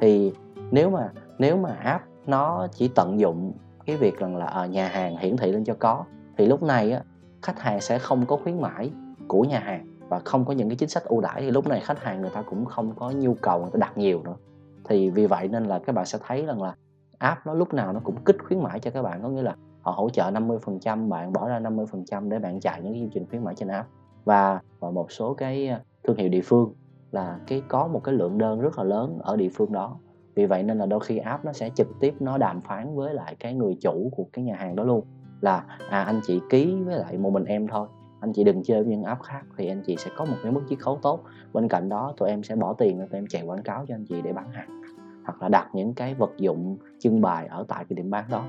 Thì 0.00 0.32
nếu 0.70 0.90
mà 0.90 1.10
nếu 1.38 1.56
mà 1.56 1.70
app 1.70 2.04
nó 2.26 2.66
chỉ 2.72 2.88
tận 2.88 3.20
dụng 3.20 3.52
cái 3.86 3.96
việc 3.96 4.18
rằng 4.18 4.36
là 4.36 4.46
ở 4.46 4.66
nhà 4.66 4.88
hàng 4.88 5.16
hiển 5.16 5.36
thị 5.36 5.52
lên 5.52 5.64
cho 5.64 5.74
có 5.78 6.04
thì 6.36 6.46
lúc 6.46 6.62
này 6.62 6.92
á, 6.92 7.00
khách 7.42 7.60
hàng 7.60 7.80
sẽ 7.80 7.98
không 7.98 8.26
có 8.26 8.36
khuyến 8.36 8.60
mãi 8.60 8.90
của 9.28 9.42
nhà 9.44 9.58
hàng 9.58 9.86
và 10.08 10.18
không 10.18 10.44
có 10.44 10.52
những 10.52 10.68
cái 10.68 10.76
chính 10.76 10.88
sách 10.88 11.04
ưu 11.04 11.20
đãi 11.20 11.42
thì 11.42 11.50
lúc 11.50 11.66
này 11.66 11.80
khách 11.80 12.02
hàng 12.02 12.20
người 12.20 12.30
ta 12.30 12.42
cũng 12.42 12.64
không 12.64 12.94
có 12.96 13.10
nhu 13.10 13.34
cầu 13.34 13.60
người 13.60 13.70
ta 13.72 13.78
đặt 13.78 13.98
nhiều 13.98 14.22
nữa. 14.22 14.36
Thì 14.84 15.10
vì 15.10 15.26
vậy 15.26 15.48
nên 15.48 15.64
là 15.64 15.78
các 15.78 15.92
bạn 15.92 16.06
sẽ 16.06 16.18
thấy 16.26 16.46
rằng 16.46 16.62
là 16.62 16.74
app 17.18 17.46
nó 17.46 17.54
lúc 17.54 17.74
nào 17.74 17.92
nó 17.92 18.00
cũng 18.04 18.16
kích 18.24 18.36
khuyến 18.44 18.62
mãi 18.62 18.80
cho 18.80 18.90
các 18.90 19.02
bạn, 19.02 19.22
có 19.22 19.28
nghĩa 19.28 19.42
là 19.42 19.56
họ 19.80 19.92
hỗ 19.92 20.10
trợ 20.10 20.30
50% 20.30 21.08
bạn 21.08 21.32
bỏ 21.32 21.48
ra 21.48 21.60
50% 21.60 22.28
để 22.28 22.38
bạn 22.38 22.60
chạy 22.60 22.82
những 22.82 22.92
cái 22.92 23.00
chương 23.00 23.10
trình 23.10 23.26
khuyến 23.30 23.44
mãi 23.44 23.54
trên 23.54 23.68
app. 23.68 23.88
Và 24.24 24.60
và 24.80 24.90
một 24.90 25.12
số 25.12 25.34
cái 25.34 25.68
à, 25.68 25.80
thương 26.04 26.16
hiệu 26.16 26.28
địa 26.28 26.40
phương 26.44 26.72
là 27.10 27.38
cái 27.46 27.62
có 27.68 27.86
một 27.86 28.00
cái 28.04 28.14
lượng 28.14 28.38
đơn 28.38 28.60
rất 28.60 28.78
là 28.78 28.84
lớn 28.84 29.18
ở 29.22 29.36
địa 29.36 29.48
phương 29.54 29.72
đó. 29.72 29.98
Vì 30.34 30.46
vậy 30.46 30.62
nên 30.62 30.78
là 30.78 30.86
đôi 30.86 31.00
khi 31.00 31.18
app 31.18 31.44
nó 31.44 31.52
sẽ 31.52 31.70
trực 31.70 31.88
tiếp 32.00 32.14
nó 32.20 32.38
đàm 32.38 32.60
phán 32.60 32.94
với 32.94 33.14
lại 33.14 33.36
cái 33.40 33.54
người 33.54 33.76
chủ 33.80 34.10
của 34.16 34.26
cái 34.32 34.44
nhà 34.44 34.56
hàng 34.56 34.76
đó 34.76 34.84
luôn 34.84 35.04
là 35.42 35.64
à 35.90 36.02
anh 36.02 36.20
chị 36.26 36.40
ký 36.50 36.76
với 36.84 36.98
lại 36.98 37.18
một 37.18 37.30
mình 37.30 37.44
em 37.44 37.68
thôi. 37.68 37.88
Anh 38.20 38.32
chị 38.32 38.44
đừng 38.44 38.62
chơi 38.62 38.82
với 38.82 38.90
những 38.90 39.04
app 39.04 39.22
khác 39.22 39.42
thì 39.56 39.68
anh 39.68 39.82
chị 39.86 39.96
sẽ 39.96 40.10
có 40.16 40.24
một 40.24 40.36
cái 40.42 40.52
mức 40.52 40.60
chiết 40.68 40.78
khấu 40.78 40.98
tốt. 41.02 41.20
Bên 41.52 41.68
cạnh 41.68 41.88
đó, 41.88 42.14
tụi 42.16 42.28
em 42.28 42.42
sẽ 42.42 42.56
bỏ 42.56 42.72
tiền 42.72 42.98
tụi 42.98 43.18
em 43.18 43.26
chạy 43.26 43.42
quảng 43.42 43.62
cáo 43.62 43.84
cho 43.88 43.94
anh 43.94 44.04
chị 44.04 44.22
để 44.22 44.32
bán 44.32 44.50
hàng, 44.52 44.82
hoặc 45.24 45.42
là 45.42 45.48
đặt 45.48 45.68
những 45.72 45.94
cái 45.94 46.14
vật 46.14 46.30
dụng, 46.38 46.76
trưng 46.98 47.20
bày 47.20 47.46
ở 47.46 47.64
tại 47.68 47.84
cái 47.88 47.94
điểm 47.94 48.10
bán 48.10 48.24
đó. 48.30 48.44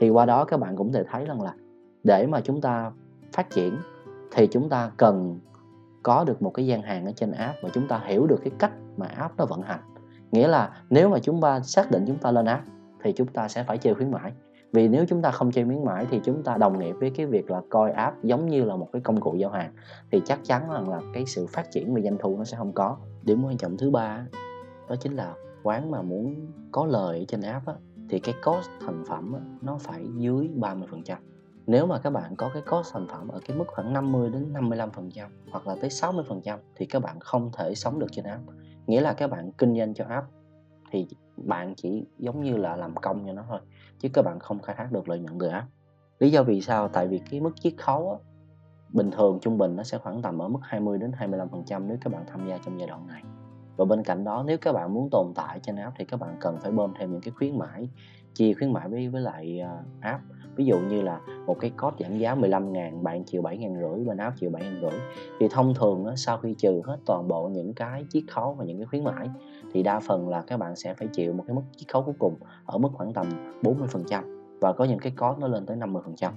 Thì 0.00 0.10
qua 0.10 0.26
đó 0.26 0.44
các 0.44 0.60
bạn 0.60 0.76
cũng 0.76 0.92
thể 0.92 1.04
thấy 1.10 1.24
rằng 1.24 1.42
là 1.42 1.54
để 2.04 2.26
mà 2.26 2.40
chúng 2.40 2.60
ta 2.60 2.92
phát 3.32 3.50
triển 3.50 3.76
thì 4.30 4.46
chúng 4.46 4.68
ta 4.68 4.90
cần 4.96 5.38
có 6.02 6.24
được 6.24 6.42
một 6.42 6.50
cái 6.50 6.66
gian 6.66 6.82
hàng 6.82 7.06
ở 7.06 7.12
trên 7.16 7.32
app 7.32 7.58
và 7.62 7.68
chúng 7.72 7.88
ta 7.88 8.00
hiểu 8.06 8.26
được 8.26 8.40
cái 8.44 8.52
cách 8.58 8.72
mà 8.96 9.06
app 9.06 9.36
nó 9.36 9.46
vận 9.46 9.62
hành. 9.62 9.80
Nghĩa 10.32 10.48
là 10.48 10.70
nếu 10.90 11.08
mà 11.08 11.18
chúng 11.18 11.40
ta 11.40 11.60
xác 11.60 11.90
định 11.90 12.04
chúng 12.06 12.18
ta 12.18 12.30
lên 12.30 12.46
app 12.46 12.64
thì 13.02 13.12
chúng 13.12 13.26
ta 13.26 13.48
sẽ 13.48 13.64
phải 13.64 13.78
chơi 13.78 13.94
khuyến 13.94 14.10
mãi 14.10 14.32
vì 14.76 14.88
nếu 14.88 15.04
chúng 15.08 15.22
ta 15.22 15.30
không 15.30 15.52
chơi 15.52 15.64
khuyến 15.64 15.84
mãi 15.84 16.06
thì 16.10 16.20
chúng 16.24 16.42
ta 16.42 16.56
đồng 16.56 16.78
nghĩa 16.78 16.92
với 16.92 17.10
cái 17.10 17.26
việc 17.26 17.50
là 17.50 17.62
coi 17.70 17.90
app 17.90 18.24
giống 18.24 18.48
như 18.48 18.64
là 18.64 18.76
một 18.76 18.88
cái 18.92 19.02
công 19.02 19.20
cụ 19.20 19.34
giao 19.34 19.50
hàng 19.50 19.72
thì 20.10 20.20
chắc 20.24 20.40
chắn 20.44 20.70
rằng 20.70 20.88
là 20.88 21.00
cái 21.14 21.26
sự 21.26 21.46
phát 21.46 21.70
triển 21.70 21.94
về 21.94 22.02
doanh 22.02 22.16
thu 22.18 22.36
nó 22.38 22.44
sẽ 22.44 22.56
không 22.56 22.72
có. 22.72 22.96
Điểm 23.22 23.44
quan 23.44 23.56
trọng 23.56 23.76
thứ 23.76 23.90
ba 23.90 24.26
đó 24.88 24.96
chính 25.00 25.12
là 25.12 25.34
quán 25.62 25.90
mà 25.90 26.02
muốn 26.02 26.34
có 26.72 26.86
lời 26.86 27.24
trên 27.28 27.40
app 27.40 27.66
á, 27.66 27.74
thì 28.08 28.18
cái 28.18 28.34
cost 28.44 28.68
thành 28.86 29.04
phẩm 29.08 29.32
á, 29.32 29.40
nó 29.62 29.78
phải 29.78 30.04
dưới 30.16 30.50
30% 30.56 31.16
nếu 31.66 31.86
mà 31.86 31.98
các 31.98 32.10
bạn 32.10 32.36
có 32.36 32.50
cái 32.54 32.62
cost 32.70 32.92
thành 32.92 33.06
phẩm 33.08 33.28
ở 33.28 33.40
cái 33.46 33.56
mức 33.56 33.64
khoảng 33.66 33.92
50 33.92 34.30
đến 34.30 34.52
55% 34.52 35.28
hoặc 35.50 35.66
là 35.66 35.76
tới 35.80 35.90
60% 35.90 36.58
thì 36.76 36.86
các 36.86 37.02
bạn 37.02 37.20
không 37.20 37.50
thể 37.52 37.74
sống 37.74 37.98
được 37.98 38.06
trên 38.12 38.24
app. 38.24 38.42
Nghĩa 38.86 39.00
là 39.00 39.12
các 39.12 39.30
bạn 39.30 39.52
kinh 39.52 39.76
doanh 39.78 39.94
cho 39.94 40.04
app 40.08 40.26
thì 40.90 41.06
bạn 41.36 41.74
chỉ 41.76 42.06
giống 42.18 42.42
như 42.42 42.56
là 42.56 42.76
làm 42.76 42.94
công 42.94 43.26
cho 43.26 43.32
nó 43.32 43.44
thôi 43.48 43.60
chứ 43.98 44.08
các 44.12 44.22
bạn 44.22 44.38
không 44.38 44.62
khai 44.62 44.76
thác 44.78 44.92
được 44.92 45.08
lợi 45.08 45.18
nhuận 45.18 45.38
từ 45.38 45.46
app. 45.46 45.66
Lý 46.18 46.30
do 46.30 46.42
vì 46.42 46.60
sao? 46.60 46.88
Tại 46.88 47.06
vì 47.08 47.20
cái 47.30 47.40
mức 47.40 47.52
chiết 47.60 47.74
khấu 47.76 48.10
á, 48.10 48.16
bình 48.92 49.10
thường 49.10 49.38
trung 49.42 49.58
bình 49.58 49.76
nó 49.76 49.82
sẽ 49.82 49.98
khoảng 49.98 50.22
tầm 50.22 50.38
ở 50.38 50.48
mức 50.48 50.60
20 50.62 50.98
đến 50.98 51.12
25% 51.18 51.86
nếu 51.86 51.96
các 52.00 52.12
bạn 52.12 52.24
tham 52.26 52.48
gia 52.48 52.58
trong 52.58 52.78
giai 52.78 52.88
đoạn 52.88 53.06
này. 53.06 53.22
Và 53.76 53.84
bên 53.84 54.02
cạnh 54.02 54.24
đó 54.24 54.44
nếu 54.46 54.58
các 54.58 54.72
bạn 54.72 54.94
muốn 54.94 55.08
tồn 55.10 55.32
tại 55.34 55.60
trên 55.62 55.76
app 55.76 55.96
thì 55.98 56.04
các 56.04 56.20
bạn 56.20 56.36
cần 56.40 56.58
phải 56.60 56.72
bơm 56.72 56.92
thêm 56.98 57.12
những 57.12 57.20
cái 57.20 57.32
khuyến 57.36 57.58
mãi 57.58 57.88
chia 58.36 58.54
khuyến 58.54 58.72
mãi 58.72 58.88
với 58.88 59.08
với 59.08 59.22
lại 59.22 59.60
uh, 59.62 59.86
app. 60.00 60.22
Ví 60.56 60.64
dụ 60.64 60.78
như 60.78 61.02
là 61.02 61.20
một 61.46 61.56
cái 61.60 61.70
code 61.70 61.96
giảm 62.00 62.18
giá 62.18 62.34
15 62.34 62.72
ngàn 62.72 63.04
bạn 63.04 63.24
chịu 63.24 63.42
7 63.42 63.56
ngàn 63.56 63.74
rưỡi 63.80 64.04
bên 64.04 64.16
app 64.16 64.36
chịu 64.36 64.50
7 64.50 64.62
ngàn 64.62 64.78
rưỡi. 64.80 65.00
Thì 65.40 65.48
thông 65.50 65.74
thường 65.74 66.06
á, 66.06 66.12
sau 66.16 66.38
khi 66.38 66.54
trừ 66.58 66.80
hết 66.84 66.96
toàn 67.06 67.28
bộ 67.28 67.48
những 67.48 67.74
cái 67.74 68.04
chiết 68.10 68.24
khấu 68.28 68.54
và 68.54 68.64
những 68.64 68.78
cái 68.78 68.86
khuyến 68.86 69.04
mãi 69.04 69.28
thì 69.72 69.82
đa 69.82 70.00
phần 70.00 70.28
là 70.28 70.42
các 70.46 70.56
bạn 70.56 70.76
sẽ 70.76 70.94
phải 70.94 71.08
chịu 71.12 71.32
một 71.32 71.44
cái 71.46 71.54
mức 71.54 71.62
chiết 71.76 71.92
khấu 71.92 72.02
cuối 72.02 72.14
cùng 72.18 72.34
ở 72.64 72.78
mức 72.78 72.88
khoảng 72.92 73.12
tầm 73.12 73.26
40% 73.62 74.22
và 74.60 74.72
có 74.72 74.84
những 74.84 74.98
cái 74.98 75.12
code 75.16 75.40
nó 75.40 75.48
lên 75.48 75.66
tới 75.66 75.76
50% 75.76 76.32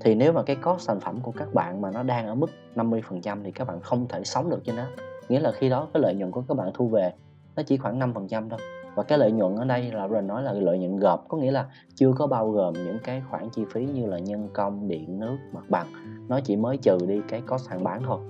thì 0.00 0.14
nếu 0.14 0.32
mà 0.32 0.42
cái 0.42 0.56
cost 0.56 0.80
sản 0.80 1.00
phẩm 1.00 1.20
của 1.20 1.32
các 1.32 1.54
bạn 1.54 1.80
mà 1.80 1.90
nó 1.90 2.02
đang 2.02 2.26
ở 2.26 2.34
mức 2.34 2.50
50% 2.74 3.42
thì 3.44 3.50
các 3.50 3.68
bạn 3.68 3.80
không 3.80 4.08
thể 4.08 4.24
sống 4.24 4.50
được 4.50 4.64
trên 4.64 4.76
đó. 4.76 4.84
Nghĩa 5.28 5.40
là 5.40 5.52
khi 5.52 5.68
đó 5.68 5.88
cái 5.94 6.02
lợi 6.02 6.14
nhuận 6.14 6.30
của 6.30 6.42
các 6.48 6.56
bạn 6.56 6.70
thu 6.74 6.88
về 6.88 7.12
nó 7.56 7.62
chỉ 7.62 7.76
khoảng 7.76 7.98
5% 7.98 8.48
thôi 8.48 8.58
và 8.98 9.04
cái 9.04 9.18
lợi 9.18 9.32
nhuận 9.32 9.56
ở 9.56 9.64
đây 9.64 9.92
là 9.92 10.06
rồi 10.06 10.22
nói 10.22 10.42
là 10.42 10.52
lợi 10.52 10.78
nhuận 10.78 10.96
gộp 10.96 11.24
có 11.28 11.38
nghĩa 11.38 11.50
là 11.50 11.66
chưa 11.94 12.12
có 12.12 12.26
bao 12.26 12.50
gồm 12.50 12.74
những 12.74 12.98
cái 13.04 13.22
khoản 13.30 13.50
chi 13.50 13.64
phí 13.72 13.86
như 13.86 14.06
là 14.06 14.18
nhân 14.18 14.48
công 14.52 14.88
điện 14.88 15.20
nước 15.20 15.36
mặt 15.52 15.64
bằng. 15.68 15.86
Nó 16.28 16.40
chỉ 16.40 16.56
mới 16.56 16.76
trừ 16.76 16.98
đi 17.08 17.20
cái 17.28 17.40
cost 17.40 17.68
hàng 17.68 17.84
bán 17.84 18.02
thôi. 18.06 18.20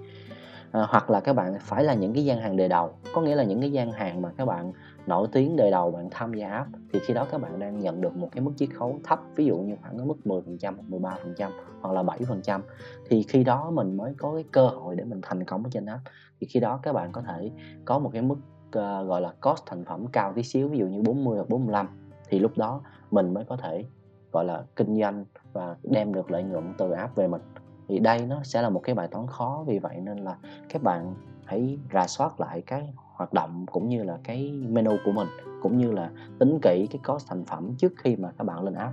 À, 0.70 0.86
hoặc 0.88 1.10
là 1.10 1.20
các 1.20 1.32
bạn 1.32 1.56
phải 1.60 1.84
là 1.84 1.94
những 1.94 2.14
cái 2.14 2.24
gian 2.24 2.40
hàng 2.40 2.56
đề 2.56 2.68
đầu. 2.68 2.90
Có 3.14 3.20
nghĩa 3.20 3.34
là 3.34 3.44
những 3.44 3.60
cái 3.60 3.72
gian 3.72 3.92
hàng 3.92 4.22
mà 4.22 4.30
các 4.36 4.44
bạn 4.44 4.72
nổi 5.06 5.28
tiếng 5.32 5.56
đề 5.56 5.70
đầu 5.70 5.90
bạn 5.90 6.08
tham 6.10 6.34
gia 6.34 6.50
app 6.50 6.68
thì 6.92 6.98
khi 6.98 7.14
đó 7.14 7.26
các 7.30 7.40
bạn 7.40 7.58
đang 7.58 7.80
nhận 7.80 8.00
được 8.00 8.16
một 8.16 8.28
cái 8.32 8.42
mức 8.42 8.52
chiết 8.56 8.68
khấu 8.74 9.00
thấp 9.04 9.20
ví 9.36 9.44
dụ 9.44 9.56
như 9.56 9.76
khoảng 9.82 9.98
ở 9.98 10.04
mức 10.04 10.16
10% 10.24 10.74
13% 10.90 11.50
hoặc 11.80 11.92
là 11.92 12.02
7% 12.02 12.60
thì 13.08 13.22
khi 13.22 13.44
đó 13.44 13.70
mình 13.70 13.96
mới 13.96 14.14
có 14.18 14.34
cái 14.34 14.44
cơ 14.52 14.66
hội 14.68 14.96
để 14.96 15.04
mình 15.04 15.20
thành 15.22 15.44
công 15.44 15.64
ở 15.64 15.70
trên 15.72 15.86
app. 15.86 16.02
Thì 16.40 16.46
khi 16.46 16.60
đó 16.60 16.80
các 16.82 16.92
bạn 16.92 17.12
có 17.12 17.22
thể 17.22 17.50
có 17.84 17.98
một 17.98 18.10
cái 18.12 18.22
mức 18.22 18.36
uh, 18.68 19.08
gọi 19.08 19.20
là 19.20 19.32
cost 19.40 19.62
thành 19.66 19.84
phẩm 19.84 20.06
cao 20.12 20.32
tí 20.32 20.42
xíu 20.42 20.68
ví 20.68 20.78
dụ 20.78 20.86
như 20.86 21.02
40 21.02 21.36
hoặc 21.36 21.48
45 21.48 21.88
thì 22.28 22.38
lúc 22.38 22.58
đó 22.58 22.80
mình 23.10 23.34
mới 23.34 23.44
có 23.44 23.56
thể 23.56 23.84
gọi 24.32 24.44
là 24.44 24.62
kinh 24.76 25.00
doanh 25.00 25.24
và 25.52 25.76
đem 25.82 26.14
được 26.14 26.30
lợi 26.30 26.42
nhuận 26.42 26.74
từ 26.78 26.90
app 26.90 27.16
về 27.16 27.28
mình. 27.28 27.42
Thì 27.88 27.98
đây 27.98 28.26
nó 28.26 28.42
sẽ 28.42 28.62
là 28.62 28.70
một 28.70 28.80
cái 28.80 28.94
bài 28.94 29.08
toán 29.08 29.26
khó 29.26 29.64
vì 29.66 29.78
vậy 29.78 30.00
nên 30.00 30.18
là 30.18 30.36
các 30.68 30.82
bạn 30.82 31.14
hãy 31.44 31.78
rà 31.92 32.06
soát 32.06 32.40
lại 32.40 32.62
cái 32.66 32.94
hoạt 33.14 33.32
động 33.32 33.66
cũng 33.72 33.88
như 33.88 34.02
là 34.02 34.18
cái 34.24 34.52
menu 34.52 34.92
của 35.04 35.12
mình 35.12 35.28
cũng 35.62 35.78
như 35.78 35.92
là 35.92 36.10
tính 36.38 36.58
kỹ 36.62 36.86
cái 36.90 37.00
cost 37.06 37.28
thành 37.28 37.44
phẩm 37.44 37.74
trước 37.78 37.92
khi 37.96 38.16
mà 38.16 38.32
các 38.38 38.44
bạn 38.44 38.64
lên 38.64 38.74
app. 38.74 38.92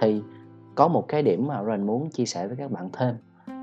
Thì 0.00 0.22
có 0.74 0.88
một 0.88 1.08
cái 1.08 1.22
điểm 1.22 1.46
mà 1.46 1.64
Ren 1.64 1.86
muốn 1.86 2.10
chia 2.10 2.26
sẻ 2.26 2.46
với 2.46 2.56
các 2.56 2.70
bạn 2.70 2.88
thêm 2.92 3.16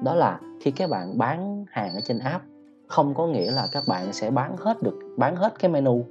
đó 0.03 0.15
là 0.15 0.39
khi 0.61 0.71
các 0.71 0.89
bạn 0.89 1.17
bán 1.17 1.65
hàng 1.69 1.93
ở 1.93 1.99
trên 2.03 2.19
app 2.19 2.43
không 2.91 3.13
có 3.13 3.27
nghĩa 3.27 3.51
là 3.51 3.67
các 3.71 3.83
bạn 3.87 4.13
sẽ 4.13 4.31
bán 4.31 4.57
hết 4.57 4.83
được, 4.83 4.99
bán 5.17 5.35
hết 5.35 5.59
cái 5.59 5.71
menu 5.71 6.05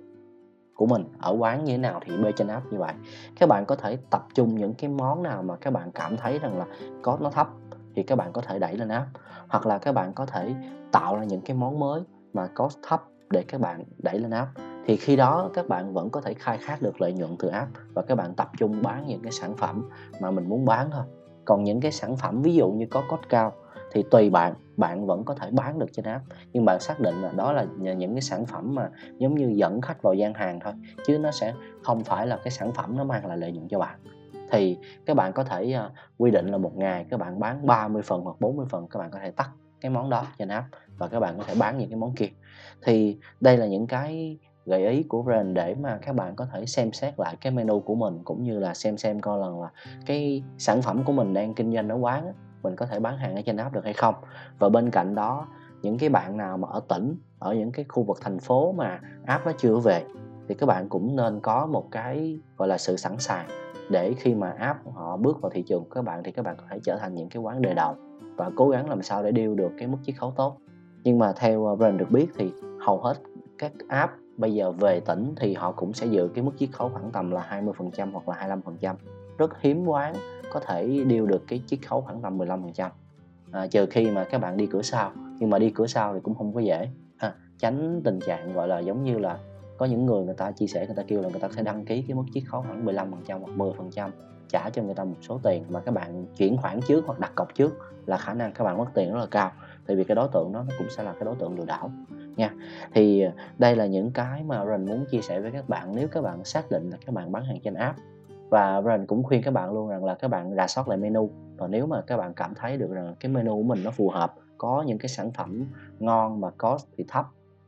của 0.74 0.86
mình 0.86 1.04
ở 1.18 1.36
quán 1.38 1.64
như 1.64 1.72
thế 1.72 1.78
nào 1.78 2.00
thì 2.04 2.16
bê 2.16 2.32
trên 2.36 2.48
app 2.48 2.72
như 2.72 2.78
vậy. 2.78 2.92
Các 3.38 3.48
bạn 3.48 3.66
có 3.66 3.76
thể 3.76 3.98
tập 4.10 4.26
trung 4.34 4.54
những 4.54 4.74
cái 4.74 4.90
món 4.90 5.22
nào 5.22 5.42
mà 5.42 5.56
các 5.56 5.70
bạn 5.70 5.92
cảm 5.92 6.16
thấy 6.16 6.38
rằng 6.38 6.58
là 6.58 6.66
có, 7.02 7.18
nó 7.20 7.30
thấp 7.30 7.48
thì 7.94 8.02
các 8.02 8.16
bạn 8.16 8.32
có 8.32 8.40
thể 8.40 8.58
đẩy 8.58 8.76
lên 8.76 8.88
app. 8.88 9.06
Hoặc 9.48 9.66
là 9.66 9.78
các 9.78 9.92
bạn 9.92 10.12
có 10.12 10.26
thể 10.26 10.54
tạo 10.92 11.16
ra 11.16 11.24
những 11.24 11.40
cái 11.40 11.56
món 11.56 11.78
mới 11.78 12.02
mà 12.32 12.46
cost 12.46 12.78
thấp 12.82 13.04
để 13.30 13.44
các 13.48 13.60
bạn 13.60 13.84
đẩy 13.98 14.18
lên 14.18 14.30
app. 14.30 14.50
Thì 14.86 14.96
khi 14.96 15.16
đó 15.16 15.50
các 15.54 15.68
bạn 15.68 15.94
vẫn 15.94 16.10
có 16.10 16.20
thể 16.20 16.34
khai 16.34 16.58
thác 16.66 16.82
được 16.82 17.00
lợi 17.00 17.12
nhuận 17.12 17.36
từ 17.38 17.48
app 17.48 17.70
và 17.94 18.02
các 18.02 18.14
bạn 18.14 18.34
tập 18.34 18.50
trung 18.58 18.82
bán 18.82 19.06
những 19.06 19.22
cái 19.22 19.32
sản 19.32 19.56
phẩm 19.56 19.88
mà 20.20 20.30
mình 20.30 20.48
muốn 20.48 20.64
bán 20.64 20.90
thôi. 20.90 21.04
Còn 21.44 21.64
những 21.64 21.80
cái 21.80 21.92
sản 21.92 22.16
phẩm 22.16 22.42
ví 22.42 22.54
dụ 22.54 22.70
như 22.70 22.86
có 22.90 23.02
cost 23.08 23.22
cao 23.28 23.52
thì 23.92 24.02
tùy 24.10 24.30
bạn 24.30 24.54
bạn 24.80 25.06
vẫn 25.06 25.24
có 25.24 25.34
thể 25.34 25.50
bán 25.50 25.78
được 25.78 25.92
trên 25.92 26.04
app. 26.04 26.24
Nhưng 26.52 26.64
bạn 26.64 26.80
xác 26.80 27.00
định 27.00 27.22
là 27.22 27.32
đó 27.32 27.52
là 27.52 27.66
những 27.78 28.14
cái 28.14 28.20
sản 28.20 28.46
phẩm 28.46 28.74
mà 28.74 28.90
giống 29.18 29.34
như 29.34 29.52
dẫn 29.56 29.80
khách 29.80 30.02
vào 30.02 30.14
gian 30.14 30.34
hàng 30.34 30.60
thôi 30.60 30.72
chứ 31.06 31.18
nó 31.18 31.30
sẽ 31.30 31.54
không 31.82 32.04
phải 32.04 32.26
là 32.26 32.36
cái 32.36 32.50
sản 32.50 32.72
phẩm 32.72 32.96
nó 32.96 33.04
mang 33.04 33.26
lại 33.26 33.36
lợi 33.36 33.52
nhuận 33.52 33.68
cho 33.68 33.78
bạn. 33.78 33.98
Thì 34.50 34.78
các 35.06 35.16
bạn 35.16 35.32
có 35.32 35.44
thể 35.44 35.76
uh, 35.86 35.92
quy 36.18 36.30
định 36.30 36.46
là 36.46 36.58
một 36.58 36.76
ngày 36.76 37.06
các 37.10 37.20
bạn 37.20 37.40
bán 37.40 37.66
30 37.66 38.02
phần 38.02 38.20
hoặc 38.20 38.36
40 38.40 38.66
phần 38.70 38.88
các 38.88 38.98
bạn 38.98 39.10
có 39.10 39.18
thể 39.22 39.30
tắt 39.30 39.50
cái 39.80 39.90
món 39.90 40.10
đó 40.10 40.26
trên 40.38 40.48
app 40.48 40.66
và 40.98 41.08
các 41.08 41.20
bạn 41.20 41.34
có 41.38 41.44
thể 41.44 41.54
bán 41.58 41.78
những 41.78 41.90
cái 41.90 41.96
món 41.96 42.14
kia. 42.14 42.28
Thì 42.82 43.18
đây 43.40 43.56
là 43.56 43.66
những 43.66 43.86
cái 43.86 44.38
gợi 44.66 44.88
ý 44.88 45.02
của 45.02 45.22
brand 45.22 45.56
để 45.56 45.74
mà 45.74 45.98
các 46.02 46.14
bạn 46.14 46.36
có 46.36 46.46
thể 46.52 46.66
xem 46.66 46.92
xét 46.92 47.18
lại 47.18 47.36
cái 47.40 47.52
menu 47.52 47.80
của 47.80 47.94
mình 47.94 48.18
cũng 48.24 48.42
như 48.42 48.58
là 48.58 48.74
xem 48.74 48.96
xem 48.96 49.20
coi 49.20 49.38
lần 49.38 49.62
là 49.62 49.68
cái 50.06 50.42
sản 50.58 50.82
phẩm 50.82 51.04
của 51.04 51.12
mình 51.12 51.34
đang 51.34 51.54
kinh 51.54 51.74
doanh 51.74 51.88
ở 51.88 51.96
quán 51.96 52.32
mình 52.62 52.76
có 52.76 52.86
thể 52.86 53.00
bán 53.00 53.16
hàng 53.16 53.34
ở 53.34 53.42
trên 53.42 53.56
app 53.56 53.74
được 53.74 53.84
hay 53.84 53.92
không. 53.92 54.14
Và 54.58 54.68
bên 54.68 54.90
cạnh 54.90 55.14
đó, 55.14 55.46
những 55.82 55.98
cái 55.98 56.08
bạn 56.08 56.36
nào 56.36 56.56
mà 56.56 56.68
ở 56.68 56.80
tỉnh, 56.88 57.16
ở 57.38 57.54
những 57.54 57.72
cái 57.72 57.84
khu 57.88 58.02
vực 58.02 58.18
thành 58.20 58.38
phố 58.38 58.72
mà 58.72 59.00
app 59.26 59.46
nó 59.46 59.52
chưa 59.58 59.76
về, 59.76 60.04
thì 60.48 60.54
các 60.54 60.66
bạn 60.66 60.88
cũng 60.88 61.16
nên 61.16 61.40
có 61.40 61.66
một 61.66 61.90
cái, 61.90 62.40
gọi 62.56 62.68
là, 62.68 62.78
sự 62.78 62.96
sẵn 62.96 63.18
sàng 63.18 63.46
để 63.90 64.14
khi 64.16 64.34
mà 64.34 64.50
app 64.50 64.78
họ 64.94 65.16
bước 65.16 65.40
vào 65.40 65.50
thị 65.50 65.62
trường 65.62 65.84
của 65.84 65.90
các 65.90 66.02
bạn 66.02 66.22
thì 66.22 66.32
các 66.32 66.42
bạn 66.42 66.56
có 66.56 66.64
thể 66.70 66.80
trở 66.82 66.96
thành 66.96 67.14
những 67.14 67.28
cái 67.28 67.42
quán 67.42 67.62
đề 67.62 67.74
đầu 67.74 67.96
và 68.36 68.50
cố 68.56 68.68
gắng 68.68 68.88
làm 68.88 69.02
sao 69.02 69.22
để 69.22 69.32
điêu 69.32 69.54
được 69.54 69.72
cái 69.78 69.88
mức 69.88 69.98
chiết 70.06 70.16
khấu 70.18 70.32
tốt. 70.36 70.56
Nhưng 71.04 71.18
mà 71.18 71.32
theo 71.32 71.66
ờ, 71.66 71.76
brand 71.76 71.98
được 71.98 72.10
biết 72.10 72.26
thì 72.36 72.52
hầu 72.80 73.00
hết 73.00 73.14
các 73.58 73.72
app 73.88 74.12
bây 74.36 74.54
giờ 74.54 74.72
về 74.72 75.00
tỉnh 75.00 75.34
thì 75.36 75.54
họ 75.54 75.72
cũng 75.72 75.92
sẽ 75.92 76.06
giữ 76.06 76.28
cái 76.34 76.44
mức 76.44 76.52
chiết 76.58 76.68
khấu 76.72 76.88
khoảng 76.88 77.10
tầm 77.10 77.30
là 77.30 77.46
20% 77.50 78.12
hoặc 78.12 78.28
là 78.28 78.58
25% 78.82 78.94
rất 79.38 79.60
hiếm 79.60 79.86
quán 79.86 80.14
có 80.50 80.60
thể 80.60 81.04
điêu 81.06 81.26
được 81.26 81.42
cái 81.48 81.62
chiết 81.66 81.78
khấu 81.86 82.00
khoảng 82.00 82.22
tầm 82.22 82.38
15% 82.38 82.90
à, 83.52 83.66
trừ 83.66 83.86
khi 83.86 84.10
mà 84.10 84.24
các 84.24 84.38
bạn 84.38 84.56
đi 84.56 84.66
cửa 84.66 84.82
sau. 84.82 85.12
Nhưng 85.38 85.50
mà 85.50 85.58
đi 85.58 85.70
cửa 85.70 85.86
sau 85.86 86.14
thì 86.14 86.20
cũng 86.22 86.34
không 86.34 86.54
có 86.54 86.60
dễ. 86.60 86.88
À, 87.18 87.34
tránh 87.58 88.00
tình 88.04 88.20
trạng 88.26 88.52
gọi 88.52 88.68
là 88.68 88.78
giống 88.78 89.04
như 89.04 89.18
là 89.18 89.38
có 89.78 89.86
những 89.86 90.06
người 90.06 90.24
người 90.24 90.34
ta 90.34 90.50
chia 90.50 90.66
sẻ 90.66 90.86
người 90.86 90.96
ta 90.96 91.02
kêu 91.08 91.22
là 91.22 91.28
người 91.28 91.40
ta 91.40 91.48
sẽ 91.56 91.62
đăng 91.62 91.84
ký 91.84 92.02
cái 92.08 92.14
mức 92.14 92.24
chiết 92.34 92.42
khấu 92.46 92.62
khoảng 92.62 92.86
15% 92.86 93.40
hoặc 93.40 93.56
10% 93.56 94.10
trả 94.48 94.70
cho 94.70 94.82
người 94.82 94.94
ta 94.94 95.04
một 95.04 95.16
số 95.22 95.40
tiền 95.42 95.64
mà 95.68 95.80
các 95.80 95.94
bạn 95.94 96.26
chuyển 96.36 96.56
khoản 96.56 96.80
trước 96.88 97.04
hoặc 97.06 97.18
đặt 97.18 97.32
cọc 97.34 97.54
trước 97.54 97.78
là 98.06 98.18
khả 98.18 98.34
năng 98.34 98.52
các 98.52 98.64
bạn 98.64 98.78
mất 98.78 98.86
tiền 98.94 99.12
rất 99.12 99.20
là 99.20 99.26
cao. 99.30 99.52
Tại 99.86 99.96
vì 99.96 100.04
cái 100.04 100.14
đối 100.14 100.28
tượng 100.32 100.52
đó 100.52 100.64
nó 100.68 100.74
cũng 100.78 100.86
sẽ 100.90 101.02
là 101.02 101.12
cái 101.12 101.24
đối 101.24 101.34
tượng 101.34 101.58
lừa 101.58 101.64
đảo. 101.64 101.90
Nha 102.36 102.50
thì 102.92 103.20
à, 103.20 103.32
đây 103.58 103.76
là 103.76 103.86
những 103.86 104.10
cái 104.10 104.42
mà 104.44 104.66
Ren 104.66 104.86
muốn 104.86 105.04
chia 105.10 105.20
sẻ 105.20 105.40
với 105.40 105.50
các 105.50 105.68
bạn. 105.68 105.96
Nếu 105.96 106.08
các 106.08 106.22
bạn 106.22 106.44
xác 106.44 106.70
định 106.70 106.90
là 106.90 106.96
các 107.06 107.14
bạn 107.14 107.32
bán 107.32 107.44
hàng 107.44 107.60
trên 107.64 107.74
app 107.74 107.98
và 108.50 108.80
Brian 108.80 109.06
cũng 109.06 109.22
khuyên 109.22 109.42
các 109.42 109.50
bạn 109.50 109.72
luôn 109.72 109.88
rằng 109.88 110.04
là 110.04 110.14
các 110.14 110.28
bạn 110.28 110.54
rà 110.54 110.66
soát 110.66 110.88
lại 110.88 110.98
menu. 110.98 111.30
Và 111.56 111.66
nếu 111.66 111.86
mà 111.86 112.00
các 112.06 112.16
bạn 112.16 112.34
cảm 112.34 112.54
thấy 112.54 112.76
được 112.76 112.90
rằng 112.90 113.14
cái 113.20 113.32
menu 113.32 113.56
của 113.56 113.62
mình 113.62 113.84
nó 113.84 113.90
phù 113.90 114.10
hợp, 114.10 114.34
có 114.58 114.84
những 114.86 114.98
cái 114.98 115.08
sản 115.08 115.30
phẩm 115.32 115.64
ngon 115.98 116.40
mà 116.40 116.50
cost 116.50 116.86
thì 116.96 117.04
thấp 117.08 117.26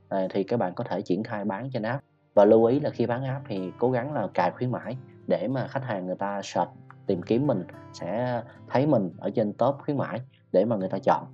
à, 0.09 0.27
thì 0.31 0.43
các 0.43 0.57
bạn 0.57 0.75
có 0.75 0.85
thể 0.85 1.03
triển 1.03 1.23
khai 1.23 1.45
bán 1.45 1.71
trên 1.73 1.83
app. 1.83 2.05
Và 2.35 2.45
lưu 2.45 2.65
ý 2.65 2.81
là 2.81 2.91
khi 2.91 3.07
bán 3.07 3.25
app 3.25 3.45
thì 3.49 3.73
cố 3.79 3.91
gắng 3.91 4.12
là 4.12 4.29
cài 4.35 4.51
khuyến 4.51 4.71
mãi 4.71 4.97
để 5.27 5.49
mà 5.49 5.67
khách 5.67 5.85
hàng 5.85 6.07
người 6.07 6.17
ta 6.17 6.41
search, 6.43 6.71
tìm 7.07 7.23
kiếm 7.23 7.47
mình, 7.47 7.65
sẽ 7.93 8.43
thấy 8.69 8.87
mình 8.87 9.11
ở 9.19 9.31
trên 9.31 9.53
top 9.53 9.77
khuyến 9.85 9.97
mãi 9.97 10.21
để 10.53 10.65
mà 10.65 10.77
người 10.77 10.89
ta 10.89 10.99
chọn. 10.99 11.25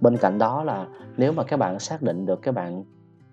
Bên 0.00 0.16
cạnh 0.16 0.38
đó 0.38 0.62
là 0.62 0.86
nếu 1.16 1.32
mà 1.32 1.42
các 1.42 1.56
bạn 1.56 1.78
xác 1.78 2.02
định 2.02 2.26
được 2.26 2.42
các 2.42 2.54
bạn 2.54 2.84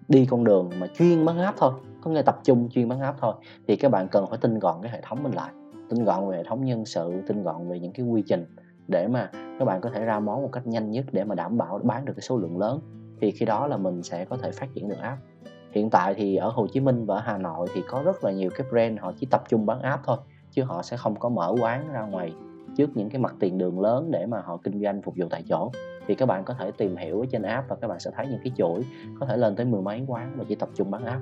đi 0.08 0.26
con 0.26 0.44
đường 0.44 0.70
mà 0.80 0.88
chuyên 0.88 1.26
bán 1.26 1.40
app 1.40 1.58
thôi, 1.58 1.74
có 2.02 2.12
nghĩa 2.12 2.22
tập 2.22 2.40
trung 2.44 2.70
chuyên 2.70 2.90
bán 2.90 3.00
app 3.00 3.18
thôi, 3.22 3.34
thì 3.68 3.76
các 3.76 3.92
bạn 3.92 4.08
cần 4.08 4.26
phải 4.30 4.40
tinh 4.42 4.60
gọn 4.60 4.82
cái 4.82 4.92
hệ 4.92 5.02
thống 5.02 5.24
mình 5.24 5.34
lại 5.34 5.52
tinh 5.90 6.06
gọn 6.06 6.30
về 6.30 6.38
hệ 6.38 6.44
thống 6.44 6.66
nhân 6.66 6.86
sự, 6.86 7.22
tinh 7.28 7.44
gọn 7.44 7.70
về 7.70 7.80
những 7.80 7.94
cái 7.94 8.06
quy 8.06 8.24
trình 8.28 8.46
để 8.88 9.08
mà 9.08 9.30
các 9.60 9.66
bạn 9.66 9.82
có 9.82 9.90
thể 9.90 10.06
ra 10.06 10.20
món 10.20 10.42
một 10.42 10.50
cách 10.52 10.68
nhanh 10.68 10.92
nhất 10.92 11.06
để 11.12 11.24
mà 11.24 11.36
đảm 11.36 11.58
bảo 11.58 11.80
bán 11.84 12.06
được 12.06 12.14
cái 12.16 12.22
số 12.22 12.38
lượng 12.38 12.58
lớn, 12.58 12.80
thì 13.22 13.32
khi 13.32 13.46
đó 13.46 13.68
là 13.68 13.78
mình 13.78 14.04
sẽ 14.04 14.26
có 14.26 14.38
thể 14.38 14.52
phát 14.52 14.68
triển 14.74 14.90
được 14.90 15.00
app. 15.02 15.22
Hiện 15.72 15.90
tại 15.90 16.14
thì 16.14 16.36
ở 16.36 16.50
Hồ 16.50 16.68
Chí 16.68 16.80
Minh 16.80 17.06
và 17.06 17.16
ở 17.16 17.22
Hà 17.22 17.38
Nội 17.38 17.68
thì 17.74 17.82
có 17.90 18.02
rất 18.06 18.24
là 18.24 18.32
nhiều 18.32 18.50
cái 18.56 18.68
brand 18.72 19.00
họ 19.00 19.14
chỉ 19.20 19.28
tập 19.32 19.44
trung 19.50 19.66
bán 19.66 19.82
app 19.82 20.04
thôi, 20.06 20.18
chứ 20.52 20.64
họ 20.64 20.82
sẽ 20.82 20.98
không 20.98 21.16
có 21.16 21.30
mở 21.30 21.56
quán 21.62 21.94
ra 21.94 22.02
ngoài 22.02 22.34
trước 22.78 22.90
những 22.98 23.10
cái 23.10 23.22
mặt 23.22 23.36
tiền 23.40 23.58
đường 23.58 23.80
lớn 23.80 24.12
để 24.12 24.26
mà 24.26 24.42
họ 24.42 24.58
kinh 24.58 24.82
doanh 24.82 25.02
phục 25.02 25.14
vụ 25.18 25.26
tại 25.30 25.44
chỗ. 25.50 25.72
Thì 26.08 26.16
các 26.16 26.26
bạn 26.26 26.44
có 26.44 26.54
thể 26.60 26.72
tìm 26.72 26.96
hiểu 26.96 27.20
ở 27.20 27.26
trên 27.32 27.42
app 27.42 27.70
và 27.70 27.76
các 27.76 27.88
bạn 27.88 28.00
sẽ 28.00 28.12
thấy 28.16 28.28
những 28.28 28.40
cái 28.44 28.54
chuỗi 28.58 28.82
có 29.20 29.26
thể 29.26 29.38
lên 29.38 29.56
tới 29.56 29.66
mười 29.66 29.82
mấy 29.82 30.06
quán 30.08 30.34
và 30.38 30.44
chỉ 30.48 30.56
tập 30.56 30.70
trung 30.76 30.92
bán 30.92 31.06
app 31.06 31.22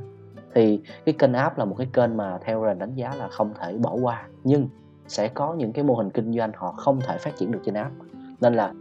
thì 0.53 0.81
cái 1.05 1.15
kênh 1.19 1.33
app 1.33 1.57
là 1.57 1.65
một 1.65 1.75
cái 1.77 1.88
kênh 1.93 2.17
mà 2.17 2.38
theo 2.41 2.63
rằng 2.63 2.79
đánh 2.79 2.95
giá 2.95 3.15
là 3.15 3.27
không 3.27 3.53
thể 3.60 3.77
bỏ 3.77 3.93
qua 4.01 4.27
nhưng 4.43 4.69
sẽ 5.07 5.27
có 5.27 5.53
những 5.53 5.74
cái 5.74 5.83
mô 5.83 5.95
hình 5.95 6.10
kinh 6.10 6.33
doanh 6.33 6.51
họ 6.55 6.72
không 6.72 7.00
thể 7.01 7.17
phát 7.17 7.36
triển 7.38 7.51
được 7.51 7.60
trên 7.65 7.75
app. 7.75 7.95
Nên 8.41 8.53
là 8.53 8.74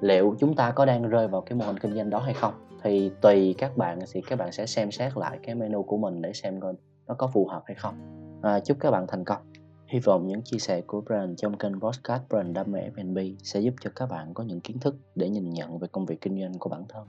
liệu 0.00 0.34
chúng 0.38 0.54
ta 0.54 0.70
có 0.70 0.84
đang 0.84 1.08
rơi 1.08 1.28
vào 1.28 1.40
cái 1.40 1.58
mô 1.58 1.64
hình 1.64 1.78
kinh 1.78 1.94
doanh 1.94 2.10
đó 2.10 2.18
hay 2.18 2.34
không? 2.34 2.54
Thì 2.82 3.10
tùy 3.20 3.54
các 3.58 3.76
bạn 3.76 3.98
thì 4.12 4.20
các 4.20 4.38
bạn 4.38 4.52
sẽ 4.52 4.66
xem 4.66 4.90
xét 4.90 5.16
lại 5.16 5.38
cái 5.42 5.54
menu 5.54 5.82
của 5.82 5.96
mình 5.96 6.22
để 6.22 6.32
xem 6.32 6.60
coi 6.60 6.74
nó 7.06 7.14
có 7.14 7.26
phù 7.26 7.46
hợp 7.46 7.62
hay 7.66 7.74
không. 7.74 7.94
À, 8.42 8.60
chúc 8.60 8.76
các 8.80 8.90
bạn 8.90 9.06
thành 9.06 9.24
công. 9.24 9.42
Hy 9.86 9.98
vọng 9.98 10.26
những 10.26 10.42
chia 10.42 10.58
sẻ 10.58 10.80
của 10.80 11.00
Brand 11.00 11.40
trong 11.40 11.58
kênh 11.58 11.80
podcast 11.80 12.22
Brand 12.28 12.54
Đam 12.54 12.72
mê 12.72 12.80
F&B 12.96 13.18
sẽ 13.42 13.60
giúp 13.60 13.74
cho 13.80 13.90
các 13.96 14.06
bạn 14.10 14.34
có 14.34 14.44
những 14.44 14.60
kiến 14.60 14.78
thức 14.78 14.96
để 15.14 15.28
nhìn 15.28 15.50
nhận 15.50 15.78
về 15.78 15.88
công 15.92 16.06
việc 16.06 16.20
kinh 16.20 16.40
doanh 16.40 16.58
của 16.58 16.68
bản 16.68 16.84
thân 16.88 17.06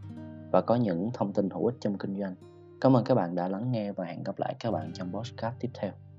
và 0.51 0.61
có 0.61 0.75
những 0.75 1.09
thông 1.13 1.33
tin 1.33 1.49
hữu 1.49 1.65
ích 1.65 1.75
trong 1.79 1.97
kinh 1.97 2.19
doanh 2.19 2.35
cảm 2.83 2.95
ơn 2.95 3.03
các 3.03 3.15
bạn 3.15 3.35
đã 3.35 3.47
lắng 3.47 3.71
nghe 3.71 3.91
và 3.91 4.05
hẹn 4.05 4.23
gặp 4.23 4.39
lại 4.39 4.55
các 4.59 4.71
bạn 4.71 4.91
trong 4.93 5.13
podcast 5.13 5.55
tiếp 5.59 5.69
theo. 5.73 6.12